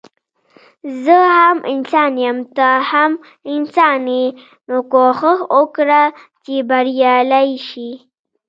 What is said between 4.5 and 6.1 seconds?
نو کوښښ وکړه